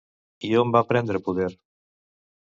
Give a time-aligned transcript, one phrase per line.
[0.47, 1.49] I on va prendre poder?